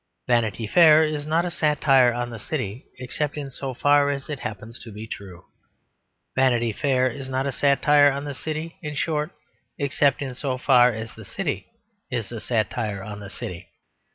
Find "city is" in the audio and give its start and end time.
11.23-12.31